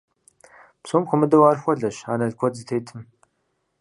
[0.81, 3.01] Псом хуэмыдэу, ар хуэлъэщ анэл куэд зытетым.